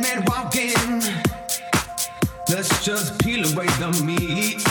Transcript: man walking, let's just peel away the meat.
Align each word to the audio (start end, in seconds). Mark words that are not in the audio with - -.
man 0.00 0.24
walking, 0.26 1.02
let's 2.48 2.84
just 2.84 3.18
peel 3.22 3.44
away 3.52 3.66
the 3.78 4.02
meat. 4.04 4.69